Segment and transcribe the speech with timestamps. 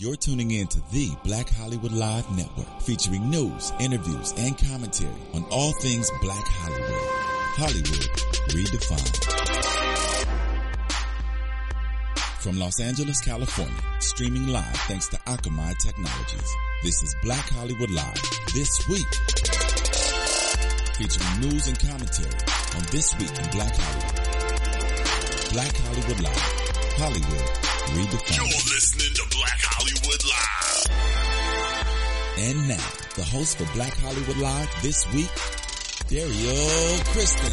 [0.00, 5.42] You're tuning in to the Black Hollywood Live Network, featuring news, interviews, and commentary on
[5.50, 7.02] all things Black Hollywood.
[7.58, 8.06] Hollywood
[8.54, 9.18] redefined.
[12.40, 16.54] From Los Angeles, California, streaming live thanks to Akamai Technologies.
[16.84, 18.22] This is Black Hollywood Live.
[18.54, 19.12] This week,
[20.94, 22.38] featuring news and commentary
[22.76, 24.14] on This Week in Black Hollywood.
[25.54, 26.68] Black Hollywood Live.
[26.98, 28.36] Hollywood redefined.
[28.36, 30.88] You're listening to Black Hollywood Live.
[32.38, 35.30] And now, the host for Black Hollywood Live this week,
[36.08, 36.54] Dario
[37.12, 37.52] Kristen.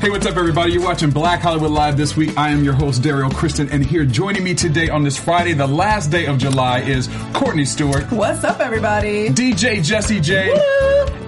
[0.00, 0.72] Hey, what's up, everybody?
[0.72, 2.36] You're watching Black Hollywood Live this week.
[2.36, 5.66] I am your host, Daryl Kristen, and here joining me today on this Friday, the
[5.66, 9.30] last day of July, is Courtney Stewart, What's up, everybody?
[9.30, 10.50] DJ Jesse J,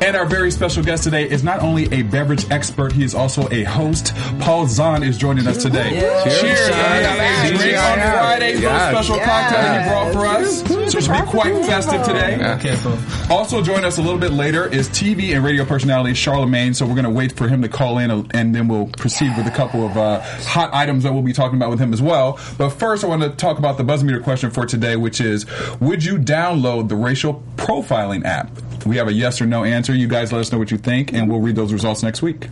[0.01, 3.48] and our very special guest today is not only a beverage expert, he is also
[3.51, 4.15] a host.
[4.41, 5.91] Paul Zahn is joining us today.
[6.25, 6.41] Cheers!
[6.41, 6.70] Cheers.
[6.70, 7.61] I got a Cheers.
[7.62, 8.91] drink on Friday, Yeah.
[8.91, 9.25] special Yeah.
[9.25, 10.62] cocktail that you brought for us.
[10.69, 12.56] So it should be quite festive today.
[12.61, 12.98] Careful.
[13.31, 16.75] Also joining us a little bit later is TV and radio personality Charlemagne.
[16.75, 19.47] So we're going to wait for him to call in, and then we'll proceed with
[19.47, 22.39] a couple of uh, hot items that we'll be talking about with him as well.
[22.56, 25.45] But first, I want to talk about the buzz meter question for today, which is:
[25.80, 28.51] Would you download the racial profiling app?
[28.87, 29.95] We have a yes or no answer.
[29.95, 32.48] You guys let us know what you think, and we'll read those results next week.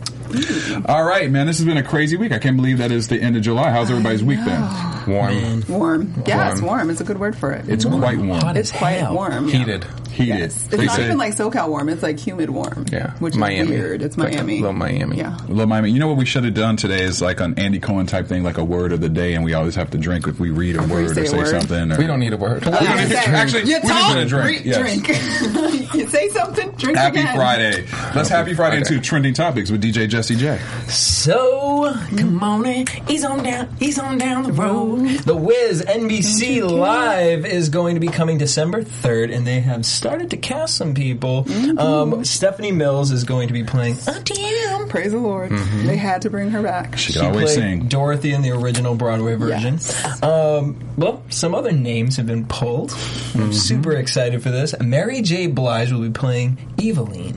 [0.85, 1.47] All right, man.
[1.47, 2.31] This has been a crazy week.
[2.31, 3.69] I can't believe that is the end of July.
[3.71, 4.61] How's everybody's week been?
[5.07, 5.63] Warm.
[5.67, 6.23] Warm.
[6.25, 6.89] Yeah, it's warm.
[6.89, 7.67] It's a good word for it.
[7.69, 8.41] It's quite warm.
[8.41, 9.13] Hot It's quite hell.
[9.13, 9.47] warm.
[9.47, 9.85] Heated.
[10.11, 10.39] Heated.
[10.39, 10.55] Yes.
[10.65, 11.89] It's They not say- even like SoCal warm.
[11.89, 12.85] It's like humid warm.
[12.91, 13.11] Yeah.
[13.19, 13.61] Which Miami.
[13.61, 14.01] is weird.
[14.01, 14.55] It's Like a Miami.
[14.59, 15.17] little Miami.
[15.17, 15.37] Yeah.
[15.47, 15.91] Little Miami.
[15.91, 18.43] You know what we should have done today is like an Andy Cohen type thing,
[18.43, 20.75] like a word of the day, and we always have to drink if we read
[20.75, 21.47] a word say or a say word.
[21.49, 21.91] something.
[21.91, 22.65] Or, We don't need a word.
[22.65, 23.33] We don't need- Exactly.
[23.35, 24.65] actually, you we just talk, need a drink.
[24.65, 24.77] re- Yes.
[24.79, 25.07] drink.
[25.93, 27.35] you say something, drink Happy again.
[27.35, 27.85] Friday.
[28.15, 28.95] Let's happy Friday Friday.
[28.95, 30.59] into trending topics with DJ Jesse J.
[30.87, 32.87] So, come on in.
[33.07, 33.69] He's on down.
[33.77, 35.07] He's on down the road.
[35.19, 40.31] The Wiz NBC Live is going to be coming December 3rd, and they have started
[40.31, 41.45] to cast some people.
[41.79, 44.89] Um, Stephanie Mills is going to be playing Auntie Em.
[44.89, 45.51] Praise the Lord.
[45.51, 45.85] Mm-hmm.
[45.85, 46.97] They had to bring her back.
[46.97, 47.87] She She can always played sing.
[47.87, 49.75] Dorothy in the original Broadway version.
[49.75, 50.23] Yes.
[50.23, 52.89] Um, well, some other names have been pulled.
[52.89, 53.41] Mm-hmm.
[53.43, 54.73] I'm super excited for this.
[54.79, 55.45] Mary J.
[55.45, 57.35] Blige will be playing Evillene.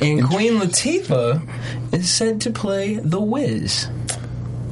[0.00, 1.42] And Queen Latifah
[1.92, 3.88] is said to play The Wiz.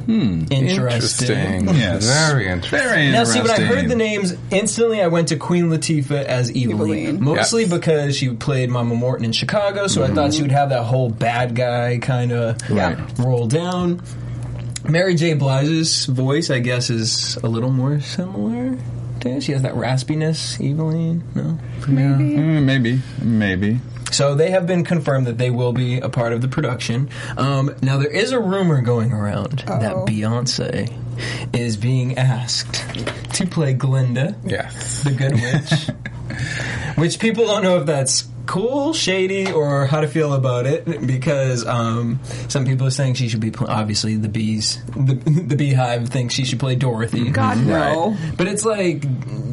[0.06, 0.44] Hmm.
[0.50, 1.68] Interesting.
[1.68, 2.06] Yes.
[2.06, 2.88] Very interesting.
[2.88, 6.50] Very Now, see, when I heard the names, instantly I went to Queen Latifah as
[6.50, 6.68] Evillene.
[7.16, 7.18] Evillene.
[7.18, 7.72] Mostly Yes.
[7.72, 11.10] because she played Mama Morton in Chicago, so I thought she would have that whole
[11.10, 12.96] bad guy kind of Right.
[13.18, 14.00] roll down.
[14.88, 15.34] Mary J.
[15.34, 18.76] Blige's voice, I guess, is a little more similar.
[19.20, 21.20] to- She has that raspiness, Evillene.
[21.34, 21.58] No.
[21.82, 23.02] Mm, maybe.
[23.20, 23.80] Maybe.
[24.10, 27.10] So they have been confirmed that they will be a part of the production.
[27.36, 30.06] Um, now there is a rumor going around that Uh-oh.
[30.06, 30.92] Beyonce
[31.52, 32.84] is being asked
[33.34, 35.02] to play Glinda, Yes.
[35.02, 35.90] the Good Witch.
[36.96, 41.64] which people don't know if that's cool, shady, or how to feel about it because
[41.66, 45.14] um, some people are saying she should be pl- obviously the bees, the,
[45.46, 47.30] the beehive thinks she should play Dorothy.
[47.30, 48.16] God, no.
[48.36, 49.04] But it's like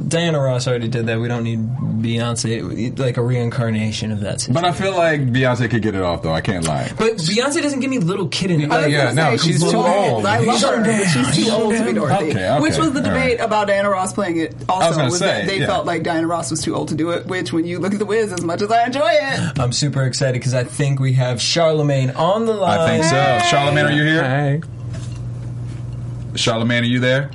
[0.09, 1.19] Diana Ross already did that.
[1.19, 4.41] We don't need Beyonce, like a reincarnation of that.
[4.41, 4.53] Situation.
[4.53, 6.33] But I feel like Beyonce could get it off, though.
[6.33, 6.91] I can't lie.
[6.97, 9.85] But Beyonce doesn't give me little kid in I was Yeah, no, she's too old.
[9.85, 10.25] old.
[10.25, 12.31] I love her, but she's too old to be Dorothy.
[12.31, 13.45] Okay, okay, Which was the debate right.
[13.45, 14.55] about Diana Ross playing it.
[14.69, 15.65] Also, was was say, that they yeah.
[15.65, 17.25] felt like Diana Ross was too old to do it.
[17.25, 20.03] Which, when you look at the Wiz, as much as I enjoy it, I'm super
[20.03, 22.79] excited because I think we have Charlemagne on the line.
[22.79, 23.39] I think so.
[23.49, 24.23] Charlemagne, are you here?
[24.23, 24.61] Hey.
[26.35, 27.31] Charlemagne, are you there?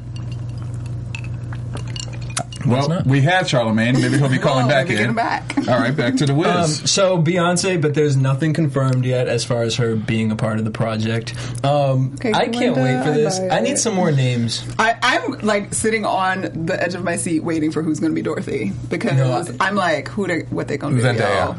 [2.66, 4.00] Well, we had Charlemagne.
[4.00, 4.96] Maybe he'll be calling Oh, back let in.
[4.98, 5.54] get him back.
[5.68, 6.48] All right, back to the Wiz.
[6.80, 10.58] Um, so Beyonce, but there's nothing confirmed yet as far as her being a part
[10.58, 11.34] of the project.
[11.64, 13.38] Um, Okay, I can't Glinda, wait for this.
[13.38, 14.64] I I need some more names.
[14.78, 18.14] I, I'm like sitting on the edge of my seat waiting for who's going to
[18.14, 21.06] be Dorothy because No, I- I'm like, who they, what they going to do?
[21.06, 21.56] Zendaya.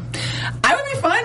[0.64, 0.81] I would be fine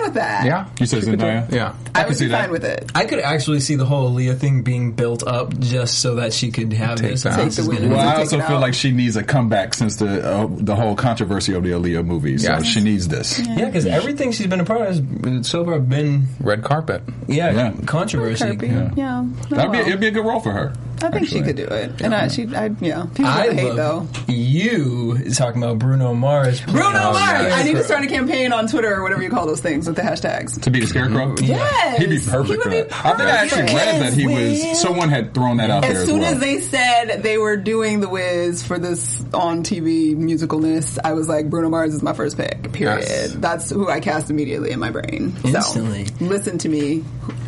[0.08, 0.46] with that.
[0.46, 0.68] Yeah.
[0.80, 1.52] you said Zendaya?
[1.52, 1.74] Yeah.
[1.96, 2.42] I, could would see be that.
[2.42, 2.92] fine with it.
[2.96, 6.52] I could actually see the whole Aaliyah thing being built up just so that she
[6.52, 7.24] could have Take this.
[7.24, 7.44] that.
[7.44, 8.62] This is the gonna Well, I also feel out.
[8.62, 12.38] like she needs a comeback since the uh, the whole controversy of the Aaliyah movie.
[12.38, 12.66] So Yes.
[12.66, 13.40] she needs this.
[13.40, 14.88] yeah, because everything she's been a part of
[15.26, 17.04] has so far been Red carpet.
[17.28, 17.74] yeah, Yeah.
[17.86, 18.46] controversy.
[18.46, 18.68] Kirby.
[18.68, 18.92] Yeah.
[18.96, 20.74] Yeah, That'd be Oh, it'd be a good role for her.
[21.02, 24.08] I think she could do it, and I, she, I, yeah, people I hate though.
[24.08, 26.62] love you talking about Bruno Mars.
[26.62, 27.48] Bruno Oh, Mars.
[27.48, 27.56] yeah.
[27.56, 29.96] I need to start a campaign on Twitter or whatever you call those things with
[29.96, 30.62] the hashtags.
[30.62, 31.36] To be the scarecrow?
[31.36, 31.46] Mm-hmm.
[31.46, 33.06] Yes, He'd be perfect He would be that.
[33.06, 33.76] I think I actually perfect.
[33.78, 36.34] read that he was someone had thrown that out there As as soon well.
[36.34, 41.28] as they said they were doing the Wiz for this on TV musicalness, I was
[41.30, 42.72] like, Bruno Mars is my first pick.
[42.74, 43.02] Period.
[43.08, 43.34] Yes.
[43.34, 45.36] That's who I cast immediately in my brain.
[45.44, 46.06] Instantly.
[46.06, 47.04] So listen to me.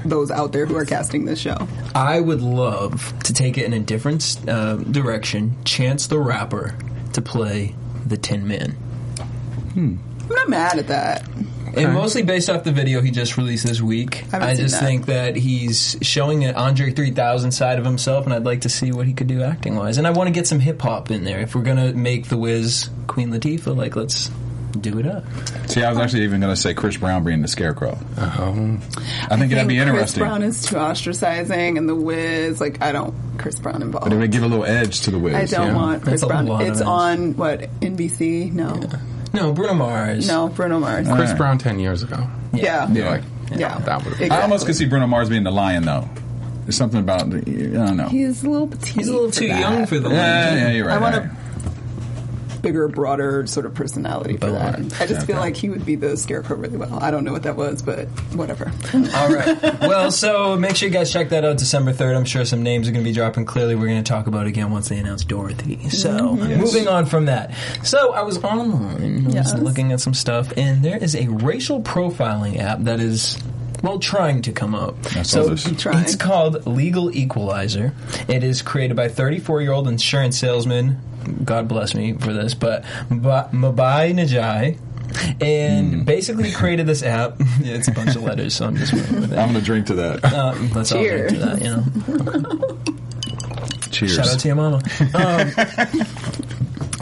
[0.05, 1.67] Those out there who are casting this show.
[1.95, 5.55] I would love to take it in a different uh, direction.
[5.65, 6.77] Chance the Rapper
[7.13, 7.75] to play
[8.05, 8.77] the Tin Man.
[9.75, 9.99] I'm
[10.29, 11.27] not mad at that.
[11.75, 14.15] And mostly based off the video he just released this week.
[14.15, 14.85] haven't I just that.
[14.85, 18.91] think that he's showing an Andre 3000 side of himself, and I'd like to see
[18.91, 19.97] what he could do acting wise.
[19.97, 21.39] And I want to get some hip hop in there.
[21.39, 24.31] If we're going to make The Wiz Queen Latifah, like, let's
[24.71, 25.23] do it up.
[25.67, 27.97] See, I was actually even going to say Chris Brown being the Scarecrow.
[28.17, 28.79] Oh.
[29.29, 29.95] I think that'd be Chris interesting.
[29.95, 34.05] Chris Brown is too ostracizing, and the Wiz, like I don't Chris Brown involved.
[34.05, 35.33] But it would give a little edge to the Wiz.
[35.33, 35.75] I don't yeah.
[35.75, 36.61] want Chris That's Brown.
[36.61, 38.51] It's on what NBC?
[38.51, 38.79] No,
[39.33, 40.27] No, Bruno Mars.
[40.27, 41.07] no, Bruno Mars.
[41.07, 41.37] All Chris right.
[41.37, 42.27] Brown 10 years ago.
[42.53, 43.09] Yeah, Yeah.
[43.09, 43.23] Like,
[43.55, 43.79] yeah.
[43.79, 44.29] that would Exactly.
[44.29, 46.07] I almost could see Bruno Mars being the lion, though.
[46.63, 48.09] There's something about the, I don't know.
[48.09, 48.95] He's a little petite.
[48.95, 49.59] He's a little for too that.
[49.59, 50.97] young for the yeah, yeah, you're right.
[50.97, 51.31] I want all right.
[52.61, 54.79] Bigger, broader sort of personality for that.
[54.99, 56.99] I just feel like he would be the scarecrow really well.
[57.01, 58.71] I don't know what that was, but whatever.
[58.93, 59.79] All right.
[59.81, 62.17] Well, so make sure you guys check that out December 3rd.
[62.17, 63.45] I'm sure some names are going to be dropping.
[63.45, 65.89] Clearly, we're going to talk about it again once they announce Dorothy.
[65.89, 66.59] So, mm-hmm.
[66.59, 67.53] moving on from that.
[67.83, 69.53] So, I was online, I Yes.
[69.57, 73.41] looking at some stuff, and there is a racial profiling app that is.
[73.81, 74.95] Well, trying to come up.
[75.15, 75.65] I So this.
[75.67, 77.93] It's called Legal Equalizer.
[78.27, 80.99] It is created by 34 year old insurance salesman.
[81.45, 84.77] God bless me for this, but Mba- Mbye Njie.
[85.41, 86.01] And Hmm.
[86.03, 87.39] basically created this app.
[87.39, 87.45] Yeah,
[87.75, 89.39] it's a bunch of letters, so I'm just running with it.
[89.39, 90.23] I'm going to drink to that.
[90.23, 91.45] Uh, let's all drink to Cheers.
[91.45, 92.77] that, you know.
[93.91, 94.13] Cheers.
[94.15, 94.81] Shout out to your mama.
[95.15, 96.05] Um,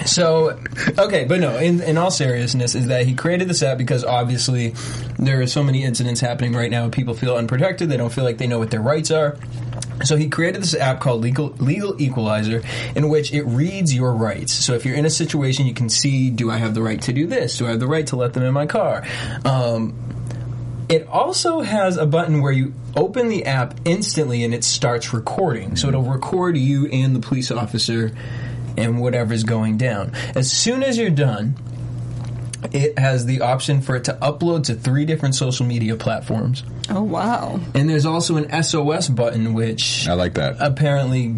[0.08, 0.60] so,
[0.98, 4.74] okay, but no, in, in all seriousness, is that he created this app because obviously
[5.20, 6.90] there are so many incidents happening right now.
[6.90, 7.90] People feel unprotected.
[7.90, 9.38] They don't feel like they know what their rights are.
[10.04, 12.62] So he created this app called Legal Legal Equalizer,
[12.96, 14.54] in which it reads your rights.
[14.54, 17.14] So if you're in a situation, you can see: Do I have the right to
[17.14, 17.58] do this?
[17.58, 19.06] Do I have the right to let them in my car?
[19.44, 19.96] Um,
[20.90, 25.76] it also has a button where you open the app instantly and it starts recording.
[25.76, 28.14] So it'll record you and the police officer
[28.78, 30.14] and whatever's going down.
[30.36, 31.56] As soon as you're done,
[32.72, 36.64] it has the option for it to upload to three different social media platforms.
[36.90, 37.60] Oh wow!
[37.74, 40.58] And there's also an SOS button which I like that.
[40.60, 41.36] apparently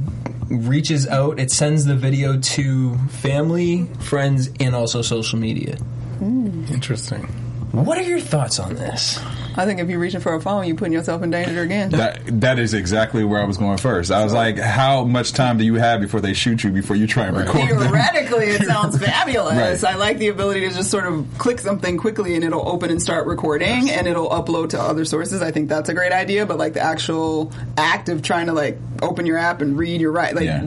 [0.49, 1.39] reaches out.
[1.39, 5.75] It sends the video to family, friends, and also social media.
[5.75, 6.65] Hmm.
[6.69, 7.23] Interesting.
[7.71, 9.19] What are your thoughts on this?
[9.55, 11.89] I think if you're reaching for a phone, you're putting yourself in danger again.
[11.89, 14.11] That that is exactly where I was going first.
[14.11, 17.07] I was like, how much time do you have before they shoot you before you
[17.07, 17.79] try and record them?
[17.79, 19.83] Theoretically, it sounds fabulous.
[19.83, 19.93] Right.
[19.93, 23.01] I like the ability to just sort of click something quickly and it'll open and
[23.01, 25.41] start recording and it'll upload to other sources.
[25.41, 28.77] I think that's a great idea, but like the actual act of trying to like
[29.01, 30.61] open your app and read your right, like Yeah.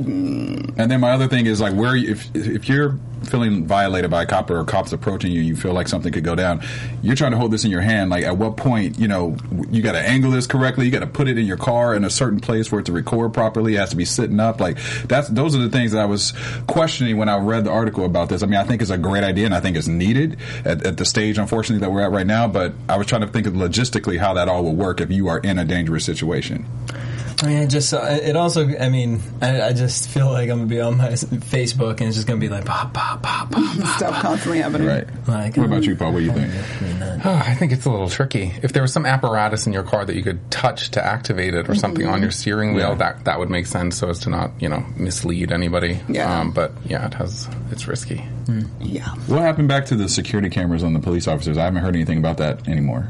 [0.76, 4.26] And then my other thing is like where if if you're feeling violated by a
[4.26, 6.60] cop or cop's approaching you, you feel like something could go down.
[7.02, 8.10] You're trying to hold this in your hand.
[8.10, 9.36] Like at what point, you know,
[9.70, 10.86] you got to angle this correctly.
[10.86, 12.92] You got to put it in your car in a certain place for it to
[12.92, 13.74] record properly.
[13.74, 14.60] It has to be sitting up.
[14.60, 16.32] Like that's those are the things that I was
[16.66, 18.42] questioning when I read the article about this.
[18.42, 20.96] I mean, I think it's a great idea and I think it's needed at, at
[20.96, 22.48] the stage, unfortunately, that we're at right now.
[22.48, 25.28] But I was trying to think of logistically how that all will work if you
[25.28, 26.66] are in a dangerous situation.
[27.42, 28.68] I mean, just uh, it also.
[28.78, 32.14] I mean, I, I just feel like I'm gonna be on my Facebook and it's
[32.16, 33.96] just gonna be like pop, pop, pop, pop, pop.
[33.96, 34.86] stuff constantly happening.
[34.86, 35.08] Right.
[35.26, 36.12] Like, What about you, Paul?
[36.12, 36.52] What do you think?
[37.24, 38.54] Oh, I think it's a little tricky.
[38.62, 41.68] If there was some apparatus in your car that you could touch to activate it
[41.68, 42.94] or something on your steering wheel, Yeah.
[42.94, 45.98] that that would make sense so as to not, you know, mislead anybody.
[46.08, 46.40] Yeah.
[46.40, 48.24] Um, but yeah, it has it's risky.
[48.80, 49.08] Yeah.
[49.26, 51.58] What happened back to the security cameras on the police officers?
[51.58, 53.08] I haven't heard anything about that anymore.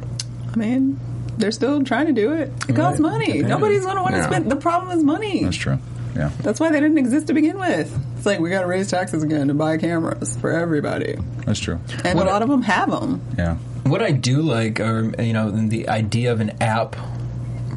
[0.52, 0.98] I mean,
[1.38, 2.52] they're still trying to do it.
[2.68, 3.42] It costs money.
[3.42, 4.26] Nobody's going to want to Yeah.
[4.26, 4.50] spend.
[4.50, 5.44] The problem is money.
[5.44, 5.78] That's true.
[6.14, 6.30] Yeah.
[6.42, 7.90] That's why they didn't exist to begin with.
[8.18, 11.80] It's like we got to raise taxes again to buy cameras for everybody, That's true.
[12.04, 13.22] and a lot of them have them.
[13.38, 13.56] Yeah.
[13.84, 16.96] What I do like, or you know, the idea of an app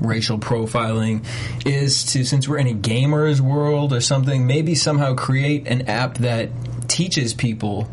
[0.02, 1.24] racial profiling
[1.66, 6.18] is to since we're in a gamers world or something, maybe somehow create an app
[6.20, 6.50] that
[6.90, 7.90] teaches people.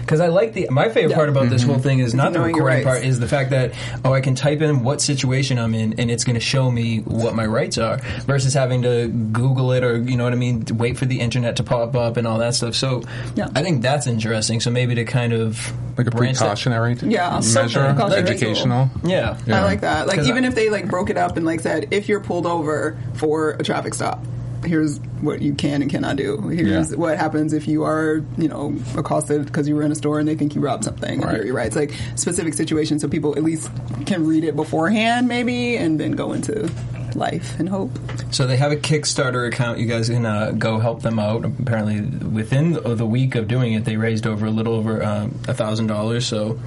[0.00, 1.16] Because I like the my favorite Yeah.
[1.16, 1.72] part about this mm-hmm.
[1.72, 3.72] whole thing is not the knowing your recording part, is the fact that
[4.04, 6.98] oh I can type in what situation I'm in and it's going to show me
[7.00, 10.64] what my rights are versus having to Google it or you know what I mean
[10.76, 12.74] wait for the internet to pop up and all that stuff.
[12.74, 13.02] So
[13.34, 13.48] Yeah.
[13.54, 14.60] I think that's interesting.
[14.60, 18.22] So maybe to kind of Like a branch that- precautionary Yeah, measure, precautionary.
[18.22, 18.90] educational.
[19.04, 19.36] yeah.
[19.46, 19.60] Yeah.
[19.60, 20.06] I like that.
[20.06, 22.46] like even I- if they like broke it up and like said, if you're pulled
[22.46, 24.24] over for a traffic stop,
[24.66, 26.48] here's what you can and cannot do.
[26.48, 26.96] Here's Yeah.
[26.96, 30.28] what happens if you are, you know, accosted because you were in a store and
[30.28, 31.20] they think you robbed something.
[31.20, 31.40] Right.
[31.40, 31.76] Are your rights.
[31.76, 33.70] Like specific situations, so people at least
[34.06, 36.70] can read it beforehand, maybe, and then go into
[37.14, 37.90] life and hope.
[38.30, 39.78] So they have a Kickstarter account.
[39.78, 41.44] You guys can uh, go help them out.
[41.44, 45.54] Apparently, within the, week of doing it, they raised over a little over um, a
[45.54, 46.26] thousand dollars.
[46.26, 46.58] So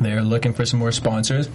[0.00, 1.48] They're looking for some more sponsors.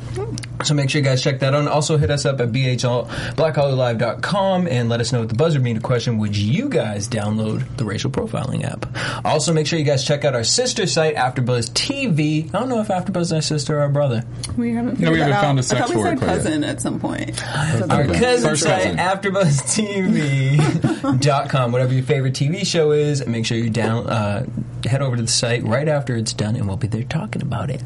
[0.63, 1.67] So make sure you guys check that out.
[1.67, 5.79] Also hit us up at BHL, blackhollylive.com and let us know what the buzzer beater
[5.79, 6.17] question.
[6.19, 8.85] Would you guys download the racial profiling app?
[9.25, 12.47] Also make sure you guys check out our sister site, AfterBuzz TV.
[12.53, 14.23] I don't know if AfterBuzz is our sister or our brother.
[14.57, 14.99] We haven't.
[14.99, 16.35] No, we haven't found a sex I thought we said quite yet.
[16.35, 17.43] cousin at some point.
[17.91, 18.97] Our cousin First site, cousin.
[18.97, 21.71] AfterBuzzTV.com.
[21.71, 24.45] Whatever your favorite TV show is, make sure you down uh,
[24.85, 27.69] head over to the site right after it's done, and we'll be there talking about
[27.69, 27.81] it.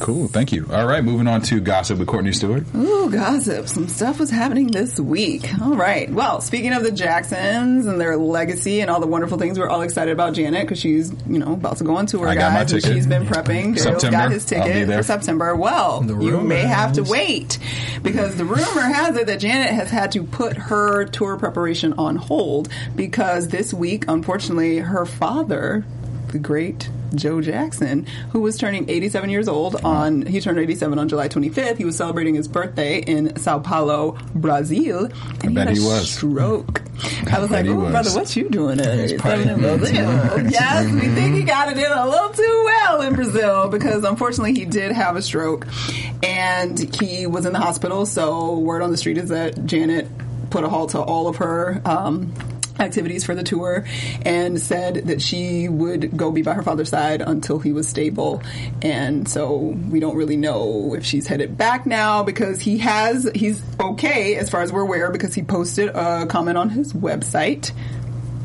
[0.00, 0.66] Cool, thank you.
[0.72, 2.64] All right, moving on to gossip with Courtney Stewart.
[2.74, 3.68] Ooh, gossip.
[3.68, 5.48] Some stuff was happening this week.
[5.62, 6.10] All right.
[6.10, 9.82] Well, speaking of the Jacksons and their legacy and all the wonderful things, we're all
[9.82, 12.42] excited about Janet because she's, you know, about to go on tour, I guys.
[12.42, 12.92] got my and ticket.
[12.92, 13.74] She's been prepping.
[13.76, 14.10] Dale's September.
[14.16, 14.98] got his I'll be ticket there.
[14.98, 15.54] for September.
[15.54, 17.58] Well, you may have to wait
[18.02, 22.16] because the rumor has it that Janet has had to put her tour preparation on
[22.16, 25.84] hold because this week, unfortunately, her father,
[26.28, 31.08] the great Joe Jackson, who was turning 87 years old on, he turned 87 on
[31.08, 31.78] July 25th.
[31.78, 35.06] He was celebrating his birthday in Sao Paulo, Brazil.
[35.06, 36.10] And he bet had a he was.
[36.10, 36.82] stroke.
[37.30, 37.90] I was bet like, oh, was.
[37.90, 39.60] brother, what you doing at 87 in.
[39.78, 39.94] Brazil?
[40.50, 44.54] yes, we think he got it in a little too well in Brazil because unfortunately
[44.54, 45.66] he did have a stroke
[46.22, 48.06] and he was in the hospital.
[48.06, 50.08] So word on the street is that Janet
[50.50, 52.32] put a halt to all of her um,
[52.78, 53.84] activities for the tour
[54.24, 58.42] and said that she would go be by her father's side until he was stable.
[58.82, 63.62] And so we don't really know if she's headed back now because he has, he's
[63.80, 67.72] okay as far as we're aware because he posted a comment on his website.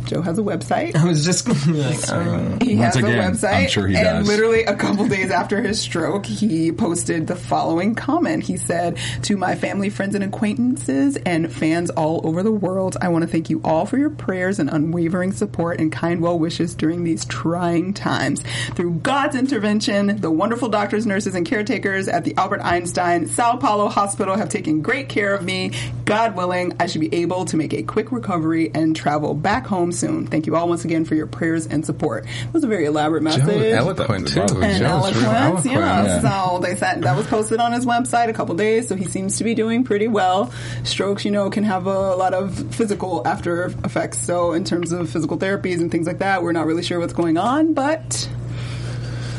[0.05, 0.96] Joe has a website.
[0.96, 3.53] I was just like, uh, He has again, a website.
[3.63, 4.27] I'm sure he and does.
[4.27, 8.43] literally a couple days after his stroke, he posted the following comment.
[8.43, 13.10] He said, To my family, friends, and acquaintances, and fans all over the world, I
[13.10, 16.75] want to thank you all for your prayers and unwavering support and kind well wishes
[16.75, 18.43] during these trying times.
[18.75, 23.88] Through God's intervention, the wonderful doctors, nurses, and caretakers at the Albert Einstein Sao Paulo
[23.89, 25.72] Hospital have taken great care of me.
[26.05, 29.90] God willing, I should be able to make a quick recovery and travel back home
[29.91, 30.27] soon.
[30.27, 32.25] Thank you all once again for your prayers and support.
[32.25, 33.45] It was a very elaborate message.
[33.45, 34.41] Joe eloquent too.
[34.41, 35.65] And and Joe's real eloquent.
[35.65, 36.05] yeah.
[36.05, 36.21] Yeah.
[36.21, 39.38] So they said that was posted on his website a couple days, so he seems
[39.38, 40.51] to be doing pretty well.
[40.83, 44.19] Strokes, you know, can have a lot of physical after effects.
[44.19, 47.13] So in terms of physical therapies and things like that, we're not really sure what's
[47.13, 48.29] going on, but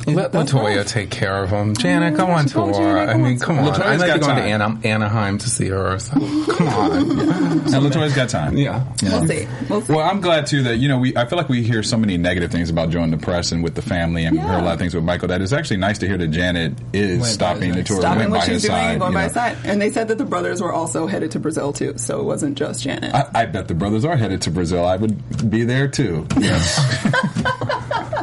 [0.07, 1.75] Let Latoya take care of him.
[1.77, 2.73] Janet, mm, go on Go, tour.
[2.75, 3.67] Janet, I mean, come tour.
[3.67, 3.71] on.
[3.83, 4.63] I Latoya's might got be going to time.
[4.63, 5.99] Ana- Anaheim to see her.
[5.99, 6.13] So
[6.57, 6.93] come on.
[6.93, 8.57] And Latoya's got time.
[8.57, 8.85] Yeah.
[9.03, 9.47] we'll see.
[9.71, 9.93] We'll see.
[9.93, 11.17] Well, I'm glad too that you know we.
[11.17, 13.63] I feel like we hear so many negative things about Joe and the press and
[13.63, 15.29] with the family, and we heard a lot of things with Michael.
[15.29, 18.31] That it's actually nice to hear that Janet is by stopping the tour, Stopping went
[18.33, 18.91] what by she's his doing side.
[18.93, 19.25] and going you by know.
[19.25, 19.57] his side.
[19.65, 22.59] And they said that the brothers were also headed to Brazil too, so it wasn't
[22.59, 23.15] just Janet.
[23.15, 24.85] I, I bet the brothers are headed to Brazil.
[24.85, 26.27] I would be there too.
[26.41, 26.81] Yes.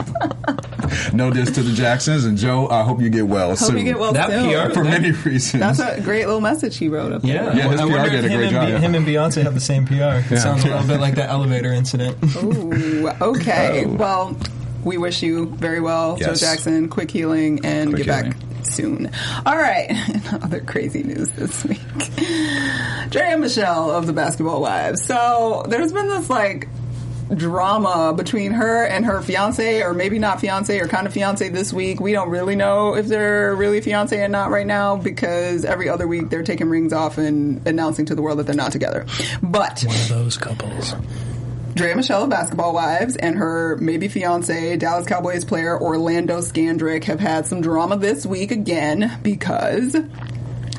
[1.14, 2.68] no diss to the Jacksons and Joe.
[2.70, 3.78] I hope you get well Hope soon.
[3.78, 4.68] you get well That soon.
[4.70, 5.62] PR for many reasons.
[5.62, 7.44] That's a great little message he wrote up yeah.
[7.46, 7.56] there.
[7.56, 9.60] Yeah, his I PR wonder did a great job, Be- him and Beyonce have the
[9.60, 9.94] same PR.
[10.34, 12.18] It sounds a little bit like that elevator incident.
[12.44, 13.86] Ooh, okay.
[13.86, 13.94] Oh.
[13.96, 14.38] Well,
[14.84, 16.90] we wish you very well, Joe Jackson.
[16.90, 18.32] Quick healing and Quick get healing.
[18.32, 19.12] back soon.
[19.46, 19.88] All right.
[20.44, 21.80] Other crazy news this week.
[23.10, 25.04] Draya Michele of the Basketball Wives.
[25.06, 26.68] So there's been this like
[27.34, 31.72] drama between her and her fiance, or maybe not fiance, or kind of fiance this
[31.72, 32.00] week.
[32.00, 36.08] We don't really know if they're really fiance or not right now because every other
[36.08, 39.06] week they're taking rings off and announcing to the world that they're not together.
[39.42, 40.96] But One of those couples.
[41.76, 47.20] Draya Michele of Basketball Wives and her maybe fiance, Dallas Cowboys player Orlando Scandrick, have
[47.20, 49.96] had some drama this week again because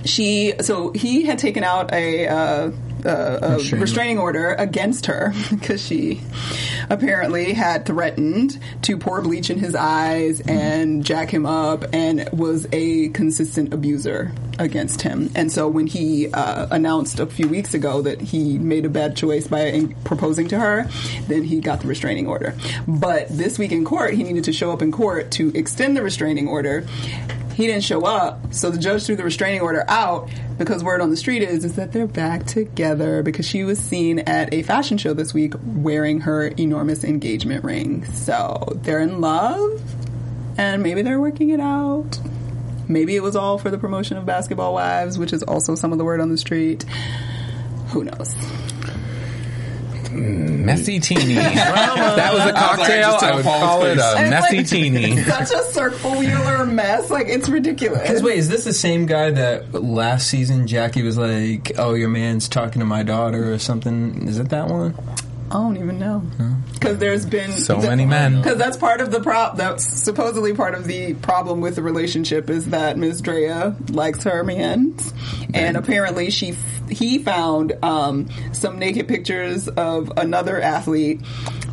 [0.05, 0.55] she.
[0.61, 2.29] So he had taken out a.
[2.29, 2.73] Uh,
[3.07, 4.19] uh, a Restraining.
[4.19, 6.21] order against her because she
[6.89, 12.67] apparently had threatened to pour bleach in his eyes and jack him up and was
[12.73, 15.31] a consistent abuser against him.
[15.35, 19.17] And so when he uh, announced a few weeks ago that he made a bad
[19.17, 20.89] choice by in- proposing to her,
[21.29, 22.55] then he got the restraining order.
[22.87, 26.03] But this week in court, he needed to show up in court to extend the
[26.03, 26.87] restraining order.
[27.55, 31.11] He didn't show up, so the judge threw the restraining order out because word on
[31.11, 34.97] the street is is that they're back together because she was seen at a fashion
[34.97, 38.05] show this week wearing her enormous engagement ring.
[38.13, 39.83] So they're in love,
[40.57, 42.19] and maybe they're working it out.
[42.89, 45.99] Maybe it was all for the promotion of Basketball Wives, which is also some of
[45.99, 46.85] the word on the street.
[47.89, 48.35] Who knows?
[50.13, 51.35] Messy teeny.
[51.35, 53.19] that was a I was like, I cocktail.
[53.21, 55.23] I would Paul's call it a And messy like- teeny.
[55.23, 57.11] Such a circular mess.
[57.11, 58.03] Like it's ridiculous.
[58.03, 62.09] Because wait, is this the same guy that last season Jackie was like, "Oh, your
[62.09, 64.27] man's talking to my daughter" or something?
[64.29, 64.95] Is it that one?
[65.51, 66.23] I don't even know.
[66.81, 68.37] Because there's been So many men.
[68.37, 69.59] Because that's part of the prop.
[69.59, 73.21] That's supposedly part of the problem with the relationship is that Ms.
[73.21, 74.97] Draya likes her man,
[75.53, 81.21] and apparently she f- he found um, some naked pictures of another athlete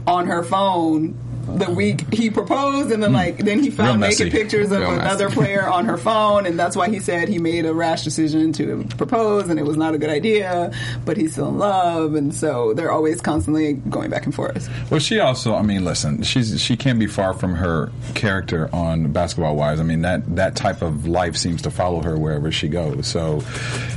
[0.06, 1.18] on her phone.
[1.48, 3.16] The week he proposed, and then hmm.
[3.16, 4.26] like then he found messy.
[4.26, 5.02] naked pictures of Real messy.
[5.02, 8.52] another player on her phone, and that's why he said he made a rash decision
[8.54, 10.72] to propose, and it was not a good idea.
[11.06, 14.70] But he's still in love, and so they're always constantly going back and forth.
[14.92, 19.12] Well, she also, I mean, listen, she's she can't be far from her character on
[19.12, 19.80] Basketball Wives.
[19.80, 23.08] I mean, that that type of life seems to follow her wherever she goes.
[23.08, 23.44] So,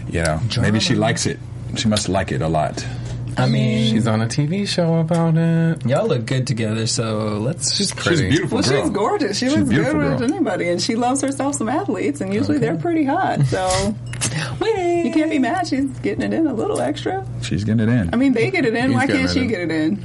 [0.09, 1.39] you know, maybe she likes it.
[1.77, 2.85] She must like it a lot.
[3.41, 5.85] I mean, She's on a TV show about it.
[5.87, 7.97] y'all look good together, so let's just.
[7.97, 8.17] Pretty.
[8.23, 8.83] She's beautiful Well, girl.
[8.83, 9.39] she's gorgeous.
[9.39, 12.59] She She's looks good beautiful with anybody, and she loves herself some athletes, and usually
[12.59, 13.41] they're pretty hot.
[13.47, 13.95] So
[14.63, 15.67] you can't be mad.
[15.67, 17.27] She's getting it in a little extra.
[17.43, 18.11] She's getting it in.
[18.13, 18.87] I mean, they get it in.
[18.91, 19.49] He's Why can't it she in.
[19.49, 20.05] get it in?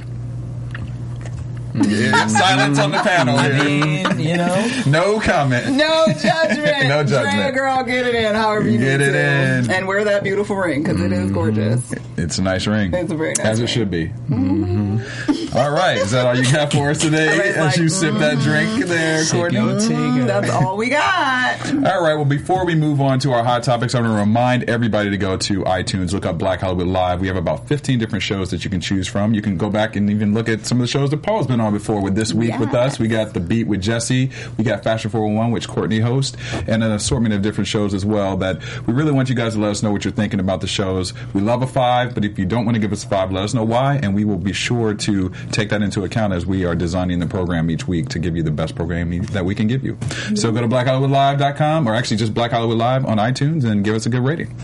[1.84, 3.36] Yeah, silence on the panel.
[3.38, 5.76] I mean, you know, no comment.
[5.76, 6.88] No judgment.
[6.88, 7.36] No judgment.
[7.36, 8.34] Draya, girl, get it in.
[8.34, 9.18] However you Get it to.
[9.18, 9.62] in.
[9.64, 9.70] Mm-hmm.
[9.70, 11.92] and wear that beautiful ring because it is gorgeous.
[12.16, 12.92] It's a nice ring.
[12.94, 14.08] It's a very nice As it should be.
[14.30, 15.45] Mm-hmm.
[15.54, 15.96] All right.
[15.98, 17.28] Is that all you got for us today?
[17.28, 19.58] Everybody's As like, you sip that drink there, Courtney?
[19.58, 21.66] Mm, That's all we got.
[21.72, 22.14] All right.
[22.14, 25.16] Well, before we move on to our hot topics, I want to remind everybody to
[25.16, 27.20] go to iTunes, look up Black Hollywood Live.
[27.20, 29.34] We have about 15 different shows that you can choose from.
[29.34, 31.60] You can go back and even look at some of the shows that Paul's been
[31.60, 32.98] on before with This Week with us.
[32.98, 34.30] We got The Beat with Jesse.
[34.58, 36.36] We got Fashion 401, which Courtney hosts,
[36.66, 39.60] and an assortment of different shows as well that we really want you guys to
[39.60, 41.14] let us know what you're thinking about the shows.
[41.32, 43.44] We love a five, but if you don't want to give us a five, let
[43.44, 46.64] us know why, and we will be sure to take that into account as we
[46.64, 49.66] are designing the program each week to give you the best programming that we can
[49.66, 49.98] give you.
[50.34, 54.06] So go to blackhollywoodlive.com or actually just Black Hollywood Live on iTunes and give us
[54.06, 54.54] a good rating.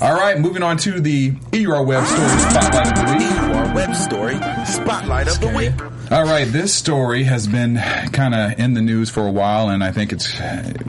[0.00, 3.74] All right, moving on to the EUR Web Story Spotlight of the Week.
[3.74, 4.34] Web story,
[4.66, 6.01] Spotlight of the Week.
[6.12, 7.76] All right, this story has been
[8.12, 10.38] kind of in the news for a while, and I think it's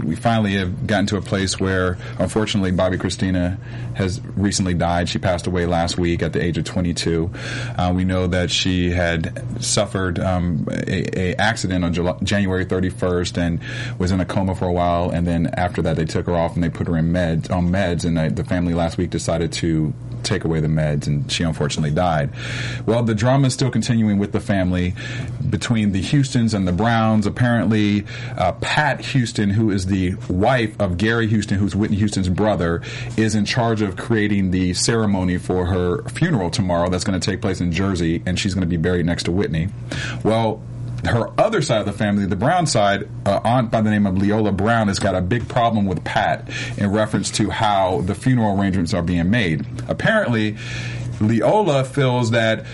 [0.03, 3.58] we finally have gotten to a place where, unfortunately, Bobbi Kristina
[3.94, 5.08] has recently died.
[5.08, 7.32] She passed away last week at the age of 22.
[7.77, 13.38] Uh, we know that she had suffered um, a, a accident on July, January 31st
[13.38, 13.62] and
[13.98, 16.55] was in a coma for a while, and then after that, they took her off
[16.55, 19.53] and they put her in meds on meds, and uh, the family last week decided
[19.53, 22.31] to take away the meds, and she unfortunately died.
[22.86, 24.96] Well, the drama is still continuing with the family
[25.50, 27.26] between the Houstons and the Browns.
[27.26, 28.06] Apparently,
[28.38, 32.82] uh, Pat Houston, who is the wife of Gary Houston, who's Whitney Houston's brother,
[33.18, 37.42] is in charge of creating the ceremony for her funeral tomorrow that's going to take
[37.42, 39.70] place in Jersey, and she's going to be buried next to Whitney.
[40.24, 40.62] Well,
[41.06, 44.18] her other side of the family, the Brown side, uh, aunt by the name of
[44.18, 48.58] Leola Brown, has got a big problem with Pat in reference to how the funeral
[48.60, 49.66] arrangements are being made.
[49.88, 50.58] Apparently,
[51.20, 52.66] Leola feels that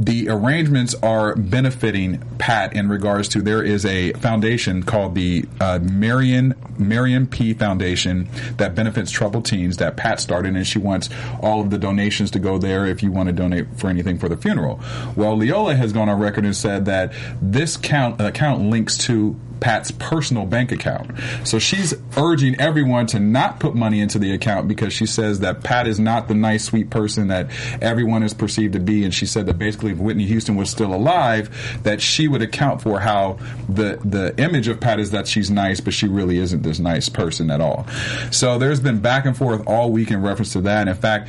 [0.00, 5.78] the arrangements are benefiting Pat in regards to there is a foundation called the uh,
[5.82, 11.10] Marion Marion P Foundation that benefits troubled teens that Pat started, and she wants
[11.40, 14.30] all of the donations to go there if you want to donate for anything for
[14.30, 14.80] the funeral.
[15.14, 19.90] Well, Leola has gone on record and said that this count account links to Pat's
[19.90, 21.10] personal bank account.
[21.44, 25.62] So she's urging everyone to not put money into the account because she says that
[25.62, 29.04] Pat is not the nice, sweet person that everyone is perceived to be.
[29.04, 32.82] And she said that basically, if Whitney Houston was still alive, that she would account
[32.82, 36.62] for how the the image of Pat is that she's nice, but she really isn't
[36.62, 37.86] this nice person at all.
[38.30, 40.88] So there's been back and forth all week in reference to that.
[40.88, 41.28] In fact,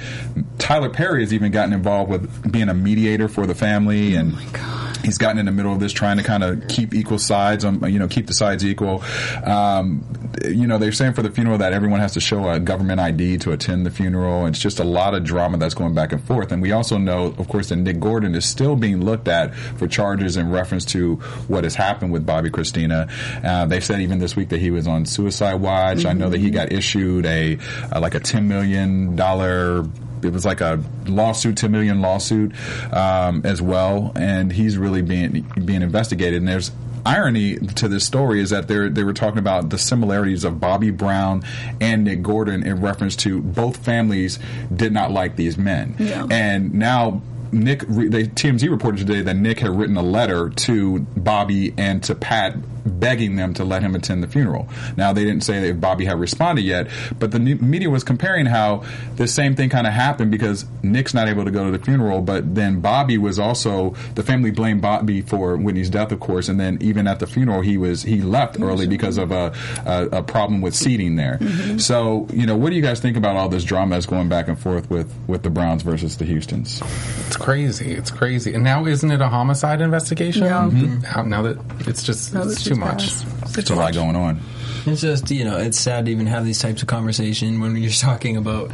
[0.57, 4.90] Tyler Perry has even gotten involved with being a mediator for the family oh and.
[5.03, 7.81] He's gotten in the middle of this, trying to kind of keep equal sides, on
[7.91, 9.03] you know, keep the sides equal.
[9.43, 10.05] Um,
[10.45, 13.39] you know, they're saying for the funeral that everyone has to show a government ID
[13.39, 14.45] to attend the funeral.
[14.45, 16.51] It's just a lot of drama that's going back and forth.
[16.51, 19.87] And we also know, of course, that Nick Gordon is still being looked at for
[19.87, 21.15] charges in reference to
[21.47, 23.09] what has happened with Bobbi Kristina.
[23.43, 26.05] Uh, they said even this week that he was on suicide watch.
[26.05, 27.57] I know that he got issued a
[27.91, 29.85] uh, like a ten million dollar
[30.23, 32.53] it was like a lawsuit, ten million lawsuit
[32.93, 36.39] um, as well, and he's really being being investigated.
[36.39, 36.71] And there's
[37.05, 40.91] irony to this story is that they they were talking about the similarities of Bobby
[40.91, 41.43] Brown
[41.79, 44.37] and Nick Gordon in reference to both families
[44.75, 46.27] did not like these men, Yeah.
[46.29, 47.21] and now.
[47.53, 52.15] Nick, they, TMZ reported today that Nick had written a letter to Bobby and to
[52.15, 52.55] Pat
[52.85, 54.67] begging them to let him attend the funeral.
[54.97, 56.87] Now they didn't say that Bobby had responded yet,
[57.19, 58.83] but the ne- media was comparing how
[59.15, 62.21] the same thing kind of happened because Nick's not able to go to the funeral,
[62.21, 66.59] but then Bobby was also the family blamed Bobby for Whitney's death, of course, and
[66.59, 69.53] then even at the funeral he was he left early because of a
[69.85, 71.39] a, a problem with seating there.
[71.77, 74.47] So you know, what do you guys think about all this drama that's going back
[74.47, 76.81] and forth with with the Browns versus the Houston's?
[77.27, 77.91] It's crazy.
[77.93, 78.53] It's crazy.
[78.53, 80.43] And now, isn't it a homicide investigation?
[80.43, 80.69] Yeah.
[80.71, 81.27] Mhm.
[81.27, 83.13] Now that it's just Now it's she's too much.
[83.53, 84.39] There's a lot going on.
[84.85, 87.91] It's just you know, it's sad to even have these types of conversation when you're
[88.09, 88.71] talking about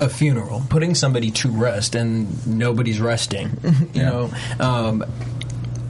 [0.00, 3.50] a funeral, putting somebody to rest, and nobody's resting.
[3.62, 4.02] you Yeah.
[4.10, 5.04] know, um,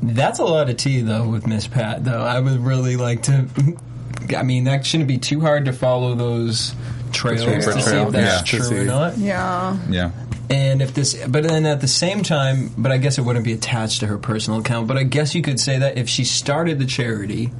[0.02, 2.04] that's a lot of tea though with Miss Pat.
[2.04, 3.46] Though I would really like to.
[4.36, 6.74] I mean, that shouldn't be too hard to follow those
[7.12, 9.18] trails paper to see if that's yeah, true or not.
[9.18, 9.76] Yeah.
[9.90, 10.10] Yeah.
[10.52, 13.54] And if this, but then at the same time, but I guess it wouldn't be
[13.54, 14.86] attached to her personal account.
[14.86, 17.50] But I guess you could say that if she started the charity,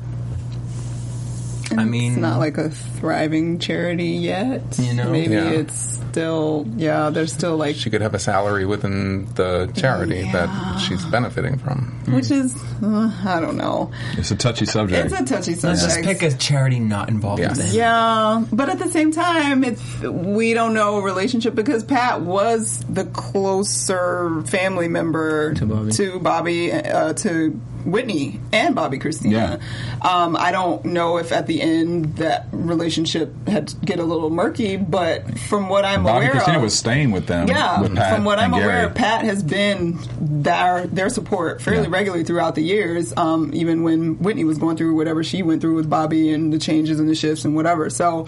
[1.71, 4.79] I mean, it's not like a thriving charity yet.
[4.79, 5.11] You know?
[5.11, 5.49] maybe Yeah.
[5.51, 7.11] it's still yeah.
[7.11, 11.89] There's still like She could have a salary within the charity that she's benefiting from.
[12.13, 13.91] which is uh, I don't know.
[14.19, 15.11] It's a touchy subject.
[15.13, 15.83] It's a touchy subject.
[15.83, 17.57] let's just pick a charity not involved Yes.
[17.57, 17.75] with it.
[17.77, 22.79] Yeah, but at the same time, it's we don't know a relationship because Pat was
[22.89, 25.93] the closer family member To Bobby.
[25.93, 29.61] to Bobby, uh, to Whitney and Bobbi Kristina.
[30.05, 34.77] Um, I don't know if at the end that relationship had get a little murky,
[34.77, 37.49] but from what I'm Bobby aware Christina of, was staying with them.
[37.49, 38.95] yeah, with from what I'm and aware, Gary.
[38.95, 41.89] Pat has been their their support fairly Yeah.
[41.91, 43.13] regularly throughout the years.
[43.17, 46.59] Um, even when Whitney was going through whatever she went through with Bobby and the
[46.59, 47.91] changes and the shifts and whatever.
[47.91, 48.27] So.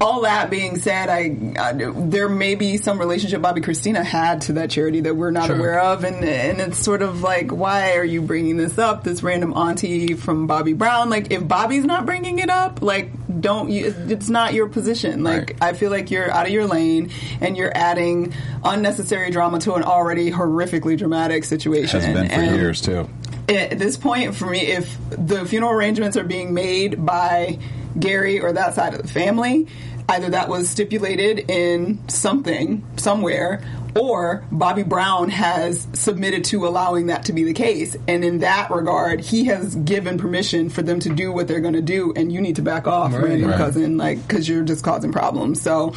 [0.00, 4.52] All that being said, I, I there may be some relationship Bobbi Kristina had to
[4.54, 5.56] that charity that we're not Sure.
[5.56, 9.02] aware of, and and it's sort of like, why are you bringing this up?
[9.02, 13.70] This random auntie from Bobby Brown, like if Bobby's not bringing it up, like don't
[13.70, 13.92] you?
[14.08, 15.24] It's not your position.
[15.24, 15.62] Like Right.
[15.62, 18.34] I feel like you're out of your lane and you're adding
[18.64, 21.98] unnecessary drama to an already horrifically dramatic situation.
[22.00, 23.08] It has been for And years too.
[23.48, 27.58] At this point, for me, if the funeral arrangements are being made by
[27.98, 29.66] Gary or that side of the family,
[30.08, 33.62] either that was stipulated in something somewhere.
[33.98, 37.96] Or Bobby Brown has submitted to allowing that to be the case.
[38.06, 41.72] And in that regard, he has given permission for them to do what they're going
[41.74, 42.12] to do.
[42.14, 43.24] And you need to back off, Right.
[43.24, 43.56] random Right.
[43.58, 45.60] cousin, like, because you're just causing problems.
[45.60, 45.94] So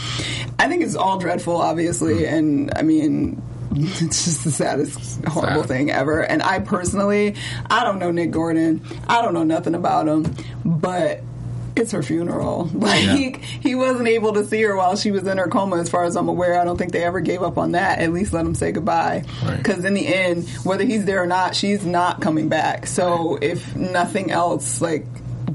[0.57, 2.25] I think it's all dreadful, obviously.
[2.25, 2.33] Hmm.
[2.33, 3.41] And I mean,
[3.75, 5.67] it's just the saddest, horrible Sad.
[5.67, 6.21] thing ever.
[6.21, 7.35] And I personally,
[7.69, 8.81] I don't know Nick Gordon.
[9.07, 10.33] I don't know nothing about him,
[10.65, 11.21] but
[11.75, 12.69] it's her funeral.
[12.81, 16.03] Like he wasn't able to see her while she was in her coma, as far
[16.03, 16.59] as I'm aware.
[16.59, 17.99] I don't think they ever gave up on that.
[17.99, 19.23] At least let him say goodbye.
[19.43, 19.57] Right.
[19.57, 22.87] Because in the end, whether he's there or not, she's not coming back.
[22.87, 25.05] So if nothing else, like